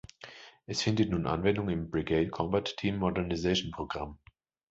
[0.65, 4.17] Es findet nun Anwendung im Brigade Combat Team Modernization-Programm.